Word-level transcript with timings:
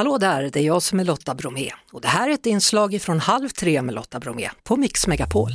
Hallå 0.00 0.18
där, 0.18 0.42
det 0.52 0.56
är 0.56 0.66
jag 0.66 0.82
som 0.82 1.00
är 1.00 1.04
Lotta 1.04 1.34
Bromé 1.34 1.70
och 1.92 2.00
det 2.00 2.08
här 2.08 2.28
är 2.28 2.34
ett 2.34 2.46
inslag 2.46 3.00
från 3.00 3.18
Halv 3.18 3.48
tre 3.48 3.82
med 3.82 3.94
Lotta 3.94 4.18
Bromé 4.20 4.48
på 4.68 4.76
Mix 4.76 5.06
Megapol. 5.08 5.50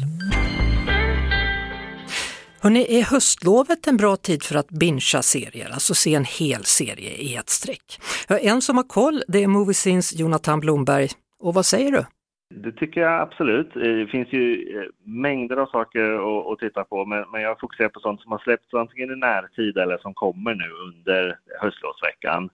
Hörrni, 2.61 2.99
är 2.99 3.03
höstlovet 3.03 3.87
en 3.87 3.97
bra 3.97 4.15
tid 4.15 4.43
för 4.43 4.55
att 4.55 4.69
bingea 4.69 5.21
serier, 5.21 5.69
alltså 5.73 5.93
se 5.93 6.15
en 6.15 6.25
hel 6.39 6.63
serie 6.63 7.11
i 7.27 7.35
ett 7.35 7.49
streck? 7.49 7.99
Ja, 8.29 8.37
en 8.37 8.61
som 8.61 8.77
har 8.77 8.83
koll 8.83 9.23
det 9.27 9.43
är 9.43 9.47
Moviesins 9.47 10.19
Jonathan 10.19 10.59
Blomberg. 10.59 11.07
Och 11.39 11.53
vad 11.53 11.65
säger 11.65 11.91
du? 11.91 12.03
Det 12.55 12.71
tycker 12.71 13.01
jag 13.01 13.21
absolut. 13.21 13.75
Eh, 13.75 13.81
det 13.81 14.07
finns 14.07 14.33
ju 14.33 14.45
eh, 14.77 14.89
mängder 15.03 15.57
av 15.57 15.65
saker 15.65 16.03
att, 16.53 16.59
titta 16.59 16.83
på, 16.83 17.05
men, 17.05 17.25
men 17.31 17.41
jag 17.41 17.59
fokuserar 17.59 17.89
på 17.89 17.99
sånt 17.99 18.21
som 18.21 18.31
har 18.31 18.39
släppts 18.39 18.73
antingen 18.73 19.11
i 19.11 19.15
närtid 19.15 19.77
eller 19.77 19.97
som 19.97 20.13
kommer 20.13 20.55
nu 20.55 20.69
under 20.87 21.37
höstlovsveckan. 21.61 22.49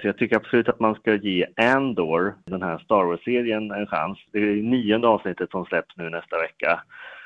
Så 0.00 0.06
jag 0.06 0.16
tycker 0.16 0.36
absolut 0.36 0.68
att 0.68 0.80
man 0.80 0.94
ska 0.94 1.14
ge 1.14 1.46
Andor, 1.56 2.34
den 2.44 2.62
här 2.62 2.78
Star 2.78 3.04
Wars-serien, 3.04 3.70
en 3.70 3.86
chans. 3.86 4.18
Det 4.32 4.38
är 4.38 4.62
nionde 4.62 5.08
avsnittet 5.08 5.50
som 5.50 5.64
släpps 5.64 5.96
nu 5.96 6.10
nästa 6.10 6.38
vecka. 6.38 6.80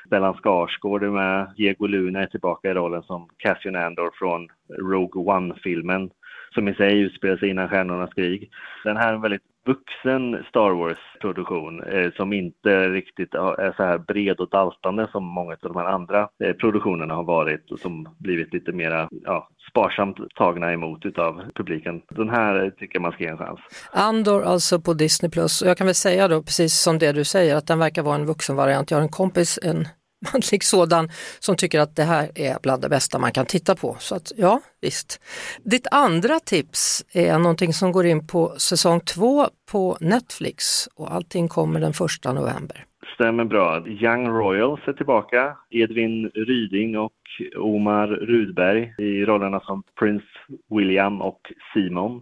Stellan 0.05 0.33
Skarsgård 0.33 1.03
är 1.03 1.09
med, 1.09 1.53
Diego 1.57 1.87
Luna 1.87 2.21
är 2.21 2.25
tillbaka 2.25 2.69
i 2.69 2.73
rollen 2.73 3.03
som 3.03 3.29
Cassian 3.37 3.75
Andor 3.75 4.11
från 4.13 4.47
Rogue 4.79 5.23
One-filmen 5.23 6.09
som 6.53 6.67
i 6.67 6.73
sig 6.73 6.99
utspelar 6.99 7.37
sig 7.37 7.49
innan 7.49 7.69
Stjärnornas 7.69 8.13
krig. 8.13 8.49
Den 8.83 8.97
här 8.97 9.09
är 9.09 9.13
en 9.13 9.21
väldigt 9.21 9.52
vuxen 9.65 10.43
Star 10.49 10.71
Wars-produktion 10.71 11.83
eh, 11.83 12.11
som 12.11 12.33
inte 12.33 12.89
riktigt 12.89 13.33
är 13.33 13.73
så 13.77 13.83
här 13.83 13.97
bred 13.97 14.39
och 14.39 14.49
daltande 14.49 15.07
som 15.11 15.23
många 15.23 15.51
av 15.51 15.57
de 15.61 15.75
här 15.75 15.85
andra 15.85 16.29
eh, 16.43 16.53
produktionerna 16.53 17.13
har 17.13 17.23
varit 17.23 17.71
och 17.71 17.79
som 17.79 18.15
blivit 18.19 18.53
lite 18.53 18.71
mera 18.71 19.09
ja, 19.11 19.49
sparsamt 19.69 20.17
tagna 20.35 20.73
emot 20.73 21.05
utav 21.05 21.41
publiken. 21.55 22.01
Den 22.09 22.29
här 22.29 22.69
tycker 22.69 22.95
jag 22.95 23.01
man 23.01 23.11
ska 23.11 23.23
ge 23.23 23.29
en 23.29 23.37
chans. 23.37 23.59
Andor 23.91 24.43
alltså 24.43 24.81
på 24.81 24.93
Disney 24.93 25.31
Plus 25.31 25.61
och 25.61 25.67
jag 25.67 25.77
kan 25.77 25.87
väl 25.87 25.95
säga 25.95 26.27
då 26.27 26.43
precis 26.43 26.73
som 26.73 26.99
det 26.99 27.11
du 27.11 27.23
säger 27.23 27.55
att 27.55 27.67
den 27.67 27.79
verkar 27.79 28.01
vara 28.03 28.15
en 28.15 28.25
vuxenvariant. 28.25 28.91
Jag 28.91 28.97
har 28.97 29.03
en 29.03 29.09
kompis, 29.09 29.59
en 29.63 29.87
manlig 30.33 30.63
sådan 30.63 31.09
som 31.39 31.55
tycker 31.55 31.79
att 31.79 31.95
det 31.95 32.03
här 32.03 32.29
är 32.35 32.57
bland 32.63 32.81
det 32.81 32.89
bästa 32.89 33.19
man 33.19 33.31
kan 33.31 33.45
titta 33.45 33.75
på. 33.75 33.95
Så 33.99 34.15
att 34.15 34.31
ja, 34.37 34.61
visst. 34.81 35.21
Ditt 35.63 35.87
andra 35.91 36.39
tips 36.39 37.05
är 37.13 37.39
någonting 37.39 37.73
som 37.73 37.91
går 37.91 38.05
in 38.05 38.27
på 38.27 38.53
säsong 38.57 38.99
två 38.99 39.47
på 39.71 39.97
Netflix 40.01 40.87
och 40.95 41.13
allting 41.13 41.47
kommer 41.47 41.79
den 41.79 41.93
första 41.93 42.33
november. 42.33 42.85
Stämmer 43.15 43.45
bra. 43.45 43.87
Young 43.87 44.27
Royals 44.27 44.79
är 44.87 44.93
tillbaka. 44.93 45.57
Edvin 45.69 46.29
Ryding 46.33 46.97
och 46.97 47.13
Omar 47.57 48.07
Rudberg 48.07 48.93
i 48.97 49.25
rollerna 49.25 49.59
som 49.59 49.83
Prince 49.99 50.25
William 50.69 51.21
och 51.21 51.41
Simon. 51.73 52.21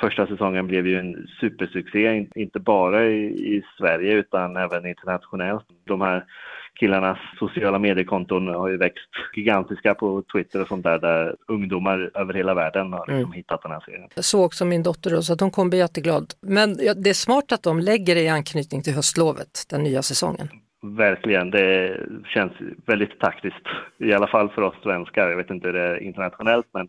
Första 0.00 0.26
säsongen 0.26 0.66
blev 0.66 0.86
ju 0.86 0.98
en 0.98 1.26
supersuccé, 1.40 2.26
inte 2.34 2.60
bara 2.60 3.04
i, 3.06 3.62
Sverige 3.78 4.12
utan 4.12 4.56
även 4.56 4.86
internationellt. 4.86 5.66
De 5.86 6.00
här 6.00 6.24
killarnas 6.80 7.18
sociala 7.38 7.78
mediekonton 7.78 8.48
har 8.48 8.68
ju 8.68 8.76
växt 8.76 9.10
gigantiska 9.34 9.94
på 9.94 10.22
Twitter 10.32 10.62
och 10.62 10.68
sånt 10.68 10.84
där, 10.84 10.98
där 10.98 11.36
ungdomar 11.48 12.10
över 12.14 12.34
hela 12.34 12.54
världen 12.54 12.92
har 12.92 13.06
liksom 13.06 13.16
mm. 13.16 13.32
hittat 13.32 13.62
den 13.62 13.72
här 13.72 13.80
serien. 13.80 14.08
Jag 14.14 14.24
såg 14.24 14.44
också 14.44 14.64
min 14.64 14.82
dotter 14.82 15.10
då, 15.10 15.22
så 15.22 15.32
att 15.32 15.40
hon 15.40 15.50
kommer 15.50 15.70
bli 15.70 15.78
jätteglad. 15.78 16.34
Men 16.40 16.76
det 16.76 17.10
är 17.10 17.14
smart 17.14 17.52
att 17.52 17.62
de 17.62 17.80
lägger 17.80 18.14
det 18.14 18.20
i 18.20 18.28
anknytning 18.28 18.82
till 18.82 18.94
höstlovet, 18.94 19.66
den 19.70 19.82
nya 19.82 20.02
säsongen. 20.02 20.48
Verkligen, 20.82 21.50
det 21.50 22.00
känns 22.24 22.52
väldigt 22.86 23.20
taktiskt. 23.20 23.66
I 23.98 24.12
alla 24.12 24.26
fall 24.26 24.48
för 24.48 24.62
oss 24.62 24.74
svenskar. 24.82 25.28
Jag 25.28 25.36
vet 25.36 25.50
inte 25.50 25.66
hur 25.66 25.74
det 25.74 25.82
är 25.82 26.02
internationellt, 26.02 26.66
men 26.74 26.88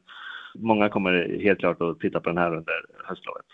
många 0.56 0.90
kommer 0.90 1.40
helt 1.44 1.60
klart 1.60 1.82
att 1.82 2.00
titta 2.00 2.20
på 2.20 2.30
den 2.30 2.38
här 2.38 2.52
under 2.52 2.74
höstlovet. 3.06 3.46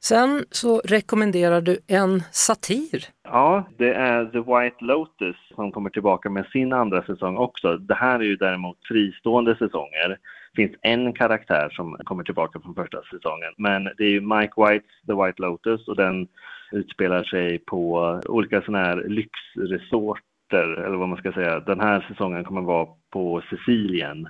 Sen 0.00 0.44
så 0.50 0.80
rekommenderar 0.84 1.60
du 1.60 1.78
en 1.86 2.22
satir. 2.32 3.04
Ja, 3.24 3.68
det 3.78 3.94
är 3.94 4.24
The 4.24 4.38
White 4.38 4.84
Lotus 4.84 5.36
som 5.54 5.72
kommer 5.72 5.90
tillbaka 5.90 6.30
med 6.30 6.46
sin 6.46 6.72
andra 6.72 7.02
säsong 7.02 7.36
också. 7.36 7.76
Det 7.76 7.94
här 7.94 8.20
är 8.20 8.24
ju 8.24 8.36
däremot 8.36 8.76
fristående 8.88 9.56
säsonger. 9.56 10.18
Det 10.52 10.62
finns 10.62 10.76
en 10.82 11.12
karaktär 11.12 11.68
som 11.72 11.96
kommer 12.04 12.24
tillbaka 12.24 12.60
från 12.60 12.74
första 12.74 13.02
säsongen, 13.02 13.52
men 13.56 13.84
det 13.84 14.04
är 14.04 14.10
ju 14.10 14.20
Mike 14.20 14.52
Whites 14.56 14.90
The 15.06 15.12
White 15.12 15.42
Lotus 15.42 15.88
och 15.88 15.96
den 15.96 16.28
utspelar 16.72 17.24
sig 17.24 17.58
på 17.58 18.20
olika 18.26 18.62
sådana 18.62 18.84
här 18.84 19.04
lyxresorter, 19.08 20.84
eller 20.84 20.96
vad 20.96 21.08
man 21.08 21.18
ska 21.18 21.32
säga. 21.32 21.60
Den 21.60 21.80
här 21.80 22.06
säsongen 22.08 22.44
kommer 22.44 22.62
vara 22.62 22.88
på 23.12 23.42
Sicilien 23.50 24.28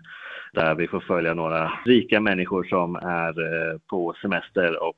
där 0.53 0.75
vi 0.75 0.89
får 0.89 1.01
följa 1.01 1.35
några 1.35 1.73
rika 1.85 2.21
människor 2.21 2.65
som 2.65 2.97
är 2.97 3.29
eh, 3.29 3.79
på 3.91 4.15
semester 4.23 4.83
och 4.83 4.97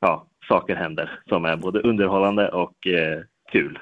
ja, 0.00 0.26
saker 0.48 0.76
händer 0.76 1.20
som 1.28 1.44
är 1.44 1.56
både 1.56 1.80
underhållande 1.80 2.48
och 2.48 2.86
eh, 2.86 3.20
kul. 3.52 3.78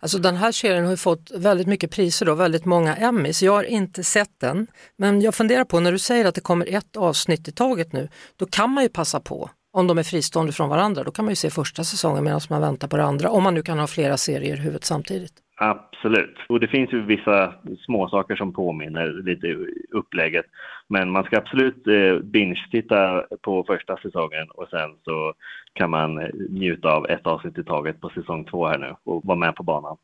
Alltså 0.00 0.18
den 0.18 0.36
här 0.36 0.52
serien 0.52 0.84
har 0.84 0.90
ju 0.90 0.96
fått 0.96 1.30
väldigt 1.30 1.66
mycket 1.66 1.90
priser 1.90 2.28
och 2.28 2.40
väldigt 2.40 2.64
många 2.64 2.96
Emmys. 2.96 3.42
Jag 3.42 3.52
har 3.52 3.64
inte 3.64 4.04
sett 4.04 4.40
den, 4.40 4.66
men 4.96 5.20
jag 5.20 5.34
funderar 5.34 5.64
på 5.64 5.80
när 5.80 5.92
du 5.92 5.98
säger 5.98 6.24
att 6.24 6.34
det 6.34 6.40
kommer 6.40 6.74
ett 6.74 6.96
avsnitt 6.96 7.48
i 7.48 7.52
taget 7.52 7.92
nu, 7.92 8.08
då 8.36 8.46
kan 8.46 8.70
man 8.70 8.82
ju 8.82 8.88
passa 8.88 9.20
på 9.20 9.50
om 9.72 9.86
de 9.86 9.98
är 9.98 10.02
fristående 10.02 10.52
från 10.52 10.68
varandra, 10.68 11.04
då 11.04 11.10
kan 11.10 11.24
man 11.24 11.32
ju 11.32 11.36
se 11.36 11.50
första 11.50 11.84
säsongen 11.84 12.24
medan 12.24 12.40
man 12.50 12.60
väntar 12.60 12.88
på 12.88 12.96
det 12.96 13.04
andra, 13.04 13.30
om 13.30 13.42
man 13.42 13.54
nu 13.54 13.62
kan 13.62 13.78
ha 13.78 13.86
flera 13.86 14.16
serier 14.16 14.56
i 14.56 14.60
huvudet 14.60 14.84
samtidigt. 14.84 15.32
Absolut. 15.58 16.36
Och 16.48 16.60
det 16.60 16.68
finns 16.68 16.92
ju 16.92 17.02
vissa 17.02 17.54
småsaker 17.84 18.36
som 18.36 18.52
påminner 18.52 19.22
lite 19.24 19.46
i 19.46 19.56
upplägget. 19.90 20.46
Men 20.88 21.10
man 21.10 21.24
ska 21.24 21.38
absolut 21.38 21.86
eh, 21.86 22.18
binge-titta 22.18 23.24
på 23.42 23.64
första 23.64 23.96
säsongen 23.96 24.50
och 24.54 24.68
sen 24.68 24.90
så 25.04 25.32
kan 25.72 25.90
man 25.90 26.14
njuta 26.50 26.88
av 26.88 27.06
ett 27.06 27.26
avsnitt 27.26 27.58
i 27.58 27.64
taget 27.64 28.00
på 28.00 28.08
säsong 28.08 28.44
två 28.44 28.66
här 28.66 28.78
nu 28.78 28.94
och 29.04 29.24
vara 29.24 29.38
med 29.38 29.54
på 29.54 29.62
banan. 29.62 29.96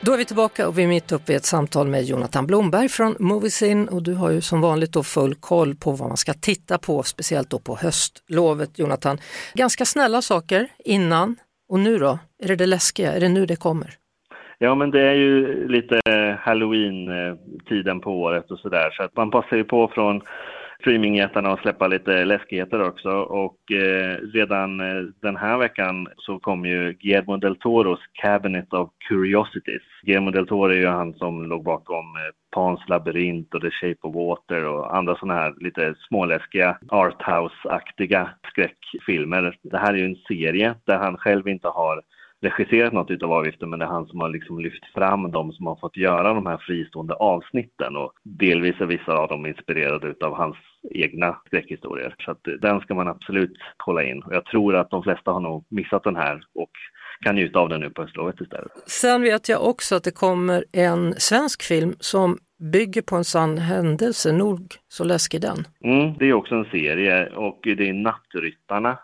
Då 0.00 0.12
är 0.12 0.16
vi 0.16 0.24
tillbaka 0.24 0.68
och 0.68 0.78
vi 0.78 0.82
är 0.82 0.88
mitt 0.88 1.12
uppe 1.12 1.32
i 1.32 1.36
ett 1.36 1.44
samtal 1.44 1.88
med 1.88 2.04
Jonathan 2.04 2.46
Blomberg 2.46 2.88
från 2.88 3.16
Moviesin 3.18 3.88
och 3.88 4.02
du 4.02 4.14
har 4.14 4.30
ju 4.30 4.40
som 4.40 4.60
vanligt 4.60 4.92
då 4.92 5.02
full 5.02 5.34
koll 5.34 5.74
på 5.74 5.92
vad 5.92 6.08
man 6.08 6.16
ska 6.16 6.32
titta 6.32 6.78
på, 6.78 7.02
speciellt 7.02 7.50
då 7.50 7.58
på 7.58 7.76
höstlovet 7.76 8.78
Jonathan. 8.78 9.18
Ganska 9.54 9.84
snälla 9.84 10.22
saker 10.22 10.68
innan 10.84 11.36
och 11.68 11.80
nu 11.80 11.98
då? 11.98 12.18
Är 12.42 12.48
det 12.48 12.56
det 12.56 12.66
läskiga? 12.66 13.12
Är 13.12 13.20
det 13.20 13.28
nu 13.28 13.46
det 13.46 13.56
kommer? 13.56 13.90
Ja, 14.58 14.74
men 14.74 14.90
det 14.90 15.00
är 15.00 15.14
ju 15.14 15.68
lite 15.68 16.00
halloween-tiden 16.40 17.96
eh, 17.96 18.02
på 18.02 18.10
året 18.10 18.50
och 18.50 18.58
sådär, 18.58 18.90
så 18.90 19.02
att 19.02 19.16
man 19.16 19.30
passar 19.30 19.56
ju 19.56 19.64
på 19.64 19.88
från 19.88 20.22
streamingjättarna 20.84 21.52
att 21.52 21.60
släppa 21.60 21.86
lite 21.86 22.24
läskigheter 22.24 22.82
också. 22.82 23.10
Och 23.10 23.72
eh, 23.72 24.18
redan 24.32 24.80
eh, 24.80 25.02
den 25.22 25.36
här 25.36 25.58
veckan 25.58 26.08
så 26.16 26.38
kom 26.38 26.66
ju 26.66 26.92
Guillermo 26.92 27.36
del 27.36 27.56
Toros 27.56 27.98
Cabinet 28.12 28.72
of 28.72 28.90
Curiosities. 29.08 29.82
Guillermo 30.02 30.30
del 30.30 30.46
Toro 30.46 30.70
är 30.70 30.76
ju 30.76 30.86
han 30.86 31.14
som 31.14 31.44
låg 31.44 31.64
bakom 31.64 32.04
eh, 32.16 32.32
Pans 32.54 32.80
labyrint 32.88 33.54
och 33.54 33.60
The 33.60 33.70
Shape 33.70 33.98
of 34.00 34.14
Water 34.14 34.64
och 34.64 34.96
andra 34.96 35.16
sådana 35.16 35.40
här 35.40 35.54
lite 35.56 35.94
småläskiga 36.08 36.78
arthouse-aktiga 36.88 38.28
skräckfilmer. 38.50 39.58
Det 39.62 39.78
här 39.78 39.94
är 39.94 39.98
ju 39.98 40.04
en 40.04 40.16
serie 40.28 40.74
där 40.84 40.98
han 40.98 41.16
själv 41.16 41.48
inte 41.48 41.68
har 41.68 42.02
regisserat 42.40 42.92
något 42.92 43.10
utav 43.10 43.32
avgiften 43.32 43.70
men 43.70 43.78
det 43.78 43.84
är 43.84 43.88
han 43.88 44.06
som 44.06 44.20
har 44.20 44.28
liksom 44.28 44.58
lyft 44.58 44.84
fram 44.94 45.30
de 45.30 45.52
som 45.52 45.66
har 45.66 45.76
fått 45.76 45.96
göra 45.96 46.34
de 46.34 46.46
här 46.46 46.56
fristående 46.56 47.14
avsnitten 47.14 47.96
och 47.96 48.12
delvis 48.22 48.80
är 48.80 48.86
vissa 48.86 49.12
av 49.12 49.28
dem 49.28 49.46
inspirerade 49.46 50.08
utav 50.08 50.34
hans 50.34 50.56
egna 50.90 51.36
skräckhistorier. 51.46 52.14
Så 52.18 52.30
att 52.30 52.40
den 52.60 52.80
ska 52.80 52.94
man 52.94 53.08
absolut 53.08 53.52
kolla 53.76 54.04
in 54.04 54.22
och 54.22 54.34
jag 54.34 54.44
tror 54.44 54.76
att 54.76 54.90
de 54.90 55.02
flesta 55.02 55.30
har 55.30 55.40
nog 55.40 55.66
missat 55.68 56.04
den 56.04 56.16
här 56.16 56.42
och 56.54 56.70
kan 57.24 57.34
njuta 57.34 57.58
av 57.58 57.68
den 57.68 57.80
nu 57.80 57.90
på 57.90 58.02
höstlovet 58.02 58.40
istället. 58.40 58.72
Sen 58.86 59.22
vet 59.22 59.48
jag 59.48 59.68
också 59.68 59.94
att 59.94 60.04
det 60.04 60.10
kommer 60.10 60.64
en 60.72 61.14
svensk 61.18 61.62
film 61.62 61.94
som 62.00 62.38
bygger 62.72 63.02
på 63.02 63.16
en 63.16 63.24
sann 63.24 63.58
händelse, 63.58 64.32
nog 64.32 64.74
så 64.88 65.04
läskig 65.04 65.40
den. 65.40 65.66
Mm, 65.84 66.14
det 66.18 66.24
är 66.28 66.32
också 66.32 66.54
en 66.54 66.64
serie 66.64 67.28
och 67.28 67.60
det 67.62 67.88
är 67.88 67.92
Nattryttarna 67.92 68.98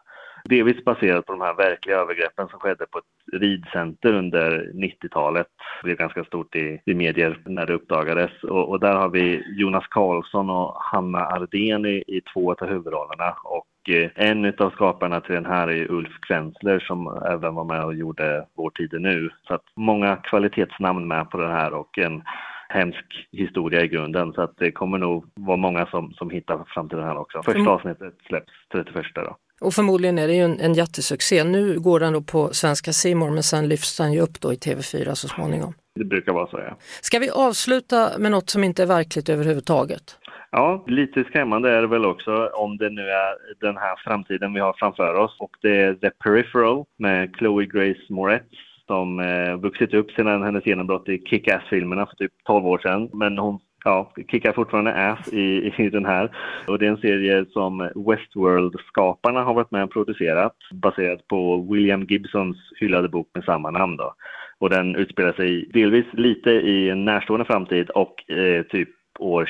delvis 0.45 0.85
baserat 0.85 1.27
på 1.27 1.33
de 1.33 1.41
här 1.41 1.55
verkliga 1.55 1.97
övergreppen 1.97 2.49
som 2.49 2.61
skedde 2.61 2.87
på 2.87 2.99
ett 2.99 3.41
ridcenter 3.41 4.13
under 4.15 4.73
90-talet. 4.75 5.47
Det 5.83 5.85
blev 5.85 5.97
ganska 5.97 6.25
stort 6.25 6.57
i, 6.57 6.81
i 6.87 6.95
medier 6.95 7.39
när 7.47 7.67
det 7.67 7.73
uppdagades. 7.73 8.31
Och, 8.43 8.69
och, 8.69 8.81
där 8.81 8.95
har 8.95 9.09
vi 9.09 9.43
Jonas 9.59 9.87
Karlsson 9.91 10.51
och 10.51 10.77
Hanna 10.79 11.19
Ardén 11.19 11.87
i, 11.87 12.05
i 12.07 12.21
två 12.35 12.53
av 12.53 12.69
huvudrollerna. 12.69 13.35
Och 13.45 13.91
eh, 13.95 14.11
en 14.15 14.55
av 14.59 14.71
skaparna 14.71 15.21
till 15.21 15.35
den 15.35 15.47
här 15.47 15.69
är 15.69 15.91
Ulf 15.91 16.21
Kvensler 16.21 16.81
som 16.81 17.23
även 17.27 17.55
var 17.55 17.65
med 17.65 17.85
och 17.85 17.95
gjorde 17.95 18.47
Vår 18.55 18.71
tid 18.71 18.95
är 18.95 18.99
nu. 18.99 19.31
Så 19.43 19.55
att 19.55 19.65
många 19.77 20.17
kvalitetsnamn 20.17 21.09
med 21.09 21.31
på 21.31 21.39
den 21.39 21.51
här 21.51 21.73
och 21.73 21.99
en 21.99 22.23
hemsk 22.69 23.29
historia 23.33 23.85
i 23.85 23.89
grunden. 23.89 24.33
Så 24.33 24.43
att 24.43 24.57
det 24.57 24.73
kommer 24.73 24.99
nog 24.99 25.25
vara 25.35 25.57
många 25.57 25.87
som, 25.87 26.13
som 26.13 26.31
hittar 26.31 26.65
fram 26.67 26.89
till 26.89 26.99
den 26.99 27.07
här 27.07 27.19
också. 27.19 27.43
Första 27.43 27.71
avsnittet 27.71 28.15
släpps 28.27 28.53
31 28.73 29.05
då. 29.15 29.37
Och 29.61 29.75
förmodligen 29.75 30.19
är 30.19 30.27
det 30.29 30.35
ju 30.35 30.43
en, 30.43 30.61
en 30.61 30.75
jättesuccé. 30.75 31.45
Nu 31.45 31.81
går 31.81 32.01
den 32.01 32.13
då 32.13 32.21
på 32.21 32.49
svenska 32.53 32.93
Simor 32.93 33.31
men 33.31 33.43
sen 33.43 33.69
lyfts 33.69 33.97
den 33.97 34.13
ju 34.13 34.21
upp 34.21 34.41
då 34.41 34.53
i 34.53 34.57
TV4 34.57 35.15
så 35.15 35.29
småningom. 35.29 35.75
Det 35.95 36.05
brukar 36.05 36.33
vara 36.33 36.47
så 36.47 36.59
ja. 36.59 36.77
Ska 37.01 37.19
vi 37.19 37.31
avsluta 37.31 38.19
med 38.19 38.31
något 38.31 38.51
som 38.51 38.65
inte 38.65 38.83
är 38.83 38.87
verkligt 38.87 39.29
överhuvudtaget? 39.29 40.17
Ja, 40.51 40.85
lite 40.87 41.25
skrämmande 41.25 41.71
är 41.71 41.81
det 41.81 41.87
väl 41.87 42.05
också 42.05 42.51
om 42.55 42.77
det 42.77 42.91
nu 42.91 43.03
är 43.03 43.35
den 43.61 43.77
här 43.77 43.97
framtiden 44.05 44.55
vi 44.55 44.61
har 44.61 44.75
framför 44.79 45.15
oss. 45.15 45.37
Och 45.39 45.51
det 45.63 45.77
är 45.77 45.95
The 45.95 46.11
Peripheral 46.11 46.85
med 46.99 47.37
Chloe 47.37 47.67
Grace 47.67 48.07
Moretz 48.09 48.47
som 48.87 49.21
eh, 49.21 49.57
vuxit 49.57 49.95
upp 49.95 50.11
sedan 50.11 50.43
hennes 50.43 50.67
genombrott 50.67 51.09
i 51.09 51.19
Kick-Ass-filmerna 51.19 52.07
för 52.07 52.17
typ 52.17 52.33
12 52.47 52.67
år 52.67 52.79
sedan. 52.79 53.11
Men 53.13 53.39
hon 53.39 53.61
ja, 53.85 54.13
kickar 54.31 54.53
fortfarande 54.53 54.95
ass 54.95 55.33
i, 55.33 55.73
i 55.79 55.91
den 55.91 56.05
här. 56.05 56.31
Och 56.67 56.79
det 56.79 56.87
är 56.87 56.91
en 56.91 56.97
serie 56.97 57.45
som 57.53 57.91
Westworld-skaparna 57.95 59.43
har 59.43 59.55
varit 59.55 59.71
med 59.71 59.85
och 59.85 59.93
producerat 59.93 60.57
baserat 60.73 61.29
på 61.29 61.67
William 61.71 62.05
Gibsons 62.05 62.57
hyllade 62.81 63.09
bok 63.09 63.29
med 63.35 63.45
samma 63.45 63.71
namn. 63.71 63.97
Då. 63.97 64.15
Och 64.59 64.71
den 64.71 64.97
utspelar 64.97 65.33
sig 65.33 65.69
delvis 65.73 66.07
lite 66.13 66.51
i 66.51 66.91
en 66.91 67.05
närstående 67.05 67.45
framtid 67.45 67.91
och 67.91 68.31
eh, 68.31 68.63
typ 68.63 68.89
år 69.21 69.49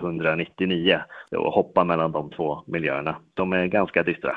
2099 0.00 1.00
och 1.30 1.52
hoppa 1.52 1.84
mellan 1.84 2.12
de 2.12 2.30
två 2.30 2.62
miljöerna. 2.66 3.16
De 3.34 3.52
är 3.52 3.66
ganska 3.66 4.02
dystra. 4.02 4.36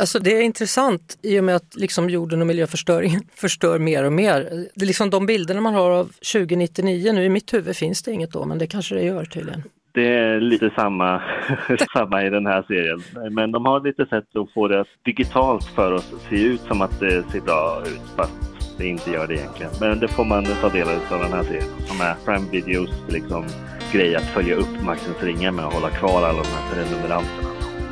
Alltså 0.00 0.18
det 0.18 0.36
är 0.36 0.42
intressant 0.42 1.18
i 1.22 1.40
och 1.40 1.44
med 1.44 1.56
att 1.56 1.74
liksom 1.74 2.10
jorden 2.10 2.40
och 2.40 2.46
miljöförstöringen 2.46 3.20
förstör 3.34 3.78
mer 3.78 4.04
och 4.04 4.12
mer. 4.12 4.40
Det 4.74 4.84
är 4.84 4.86
liksom 4.86 5.10
de 5.10 5.26
bilderna 5.26 5.60
man 5.60 5.74
har 5.74 5.90
av 5.90 6.04
2099, 6.04 7.12
nu 7.12 7.24
i 7.24 7.28
mitt 7.28 7.54
huvud 7.54 7.76
finns 7.76 8.02
det 8.02 8.12
inget 8.12 8.32
då 8.32 8.44
men 8.44 8.58
det 8.58 8.66
kanske 8.66 8.94
det 8.94 9.04
gör 9.04 9.24
tydligen. 9.24 9.62
Det 9.92 10.08
är 10.08 10.40
lite 10.40 10.70
samma, 10.76 11.22
samma 11.94 12.24
i 12.24 12.30
den 12.30 12.46
här 12.46 12.62
serien. 12.62 13.02
Men 13.30 13.52
de 13.52 13.66
har 13.66 13.80
lite 13.80 14.06
sätt 14.06 14.36
att 14.36 14.52
få 14.52 14.68
det 14.68 14.84
digitalt 15.04 15.64
för 15.64 15.92
oss 15.92 16.12
att 16.12 16.30
se 16.30 16.44
ut 16.44 16.60
som 16.60 16.82
att 16.82 17.00
det 17.00 17.22
ser 17.22 17.40
bra 17.40 17.82
ut 17.86 18.16
fast 18.16 18.53
det 18.78 18.86
inte 18.86 19.10
gör 19.10 19.26
det 19.26 19.34
egentligen. 19.34 19.72
Men 19.80 20.00
det 20.00 20.08
får 20.08 20.24
man 20.24 20.46
ta 20.60 20.68
del 20.68 20.88
av 20.88 21.20
den 21.20 21.32
här 21.32 21.42
serien 21.42 21.64
som 21.86 22.00
är 22.00 22.14
Prime 22.24 22.50
Videos 22.50 22.90
liksom, 23.08 23.46
grej 23.92 24.16
att 24.16 24.24
följa 24.34 24.54
upp 24.54 24.82
Maxens 24.82 25.22
ringar 25.22 25.50
med 25.50 25.64
att 25.64 25.72
hålla 25.72 25.90
kvar 25.90 26.22
alla 26.22 26.42
de 26.42 26.48
här 26.48 26.74
prenumeranterna 26.74 27.48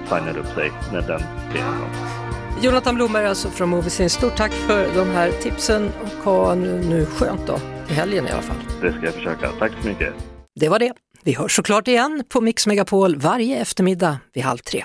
som 0.08 0.19
signar 0.19 0.38
upp 0.38 0.55
sig 0.55 0.73
när 0.93 1.02
den 1.02 1.20
serien 1.52 1.75
kom. 1.81 2.23
Jonathan 2.62 2.94
Blomberg 2.94 3.26
alltså 3.26 3.50
från 3.50 3.69
Moviesin. 3.69 4.11
Stort 4.11 4.37
tack 4.37 4.52
för 4.52 4.94
de 4.94 5.11
här 5.11 5.31
tipsen 5.31 5.90
och 6.02 6.25
ha 6.25 6.55
nu, 6.55 6.85
nu 6.88 7.06
skönt 7.06 7.46
då, 7.46 7.58
i 7.88 7.93
helgen 7.93 8.26
i 8.26 8.31
alla 8.31 8.43
fall. 8.43 8.56
Det 8.81 8.93
ska 8.93 9.05
jag 9.05 9.14
försöka. 9.14 9.49
Tack 9.58 9.73
så 9.82 9.88
mycket. 9.88 10.14
Det 10.61 10.69
var 10.69 10.78
det. 10.78 10.93
Vi 11.25 11.32
hörs 11.32 11.56
såklart 11.56 11.88
igen 11.88 12.25
på 12.28 12.40
Mix 12.40 12.67
Megapol 12.67 13.17
varje 13.17 13.58
eftermiddag 13.58 14.19
vid 14.35 14.44
halv 14.44 14.58
tre. 14.58 14.85